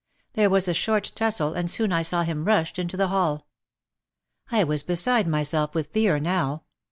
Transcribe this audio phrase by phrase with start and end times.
[0.33, 3.45] There was a short tussle and soon I saw him rushed into the hall.
[4.49, 6.63] I was beside myself with fear now.